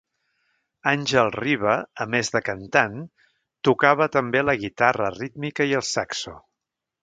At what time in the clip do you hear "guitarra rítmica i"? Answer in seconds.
4.65-5.81